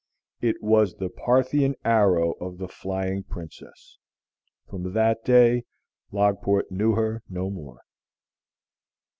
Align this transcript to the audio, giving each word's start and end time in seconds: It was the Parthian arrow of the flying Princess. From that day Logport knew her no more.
It 0.41 0.63
was 0.63 0.95
the 0.95 1.09
Parthian 1.09 1.75
arrow 1.85 2.31
of 2.41 2.57
the 2.57 2.67
flying 2.67 3.21
Princess. 3.21 3.99
From 4.67 4.93
that 4.93 5.23
day 5.23 5.65
Logport 6.11 6.71
knew 6.71 6.93
her 6.93 7.21
no 7.29 7.51
more. 7.51 7.81